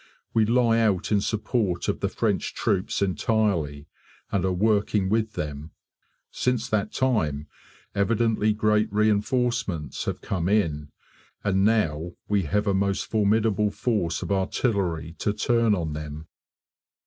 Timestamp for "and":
4.31-4.43, 11.43-11.63